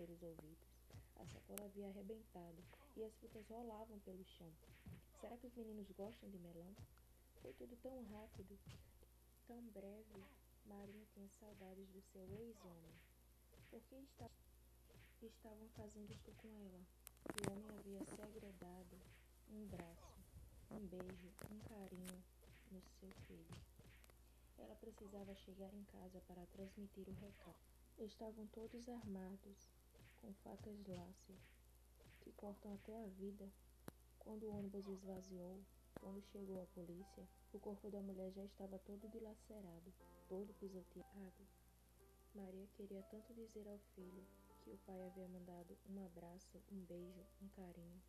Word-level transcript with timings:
pelos 0.00 0.22
ouvidos. 0.22 0.58
A 1.16 1.26
sacola 1.26 1.66
havia 1.66 1.88
arrebentado 1.88 2.64
e 2.96 3.04
as 3.04 3.14
frutas 3.16 3.46
rolavam 3.48 3.98
pelo 4.00 4.24
chão. 4.24 4.50
Será 5.20 5.36
que 5.36 5.46
os 5.46 5.54
meninos 5.54 5.90
gostam 5.90 6.30
de 6.30 6.38
melão? 6.38 6.74
Foi 7.42 7.52
tudo 7.52 7.76
tão 7.82 8.02
rápido, 8.04 8.58
tão 9.46 9.60
breve. 9.68 10.24
Maria 10.64 11.04
tinha 11.12 11.28
saudades 11.38 11.86
do 11.90 12.00
seu 12.00 12.24
ex-homem. 12.32 12.94
Por 13.70 13.82
que 13.82 15.26
estavam 15.26 15.68
fazendo 15.76 16.10
isto 16.10 16.32
com 16.38 16.48
ela? 16.48 16.80
O 17.36 17.52
homem 17.52 17.66
havia 17.78 18.02
segredado 18.06 18.96
um 19.50 19.66
braço, 19.66 20.16
um 20.70 20.80
beijo, 20.86 21.28
um 21.50 21.58
carinho 21.68 22.24
no 22.70 22.80
seu 22.98 23.10
filho. 23.26 23.54
Ela 24.56 24.74
precisava 24.76 25.34
chegar 25.34 25.72
em 25.74 25.84
casa 25.84 26.22
para 26.26 26.46
transmitir 26.46 27.06
o 27.06 27.12
recado. 27.12 27.70
Estavam 27.98 28.46
todos 28.46 28.88
armados, 28.88 29.68
com 30.20 30.32
facas 30.44 30.86
lácias, 30.86 31.38
que 32.20 32.32
cortam 32.32 32.74
até 32.74 32.94
a 33.02 33.06
vida. 33.08 33.48
Quando 34.18 34.44
o 34.44 34.56
ônibus 34.56 34.86
esvaziou, 34.86 35.60
quando 36.00 36.22
chegou 36.22 36.62
a 36.62 36.66
polícia, 36.66 37.26
o 37.52 37.58
corpo 37.58 37.90
da 37.90 38.00
mulher 38.00 38.30
já 38.32 38.44
estava 38.44 38.78
todo 38.78 39.08
dilacerado, 39.08 39.92
todo 40.28 40.54
pisoteado. 40.54 41.46
Maria 42.34 42.66
queria 42.76 43.02
tanto 43.04 43.34
dizer 43.34 43.66
ao 43.66 43.78
filho 43.94 44.24
que 44.62 44.70
o 44.70 44.78
pai 44.86 45.02
havia 45.04 45.26
mandado 45.28 45.76
um 45.88 46.04
abraço, 46.04 46.62
um 46.70 46.84
beijo, 46.84 47.24
um 47.42 47.48
carinho. 47.48 48.00